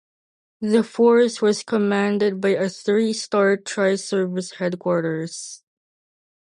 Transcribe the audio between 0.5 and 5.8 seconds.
The force was commanded by a three-star tri-service headquarters.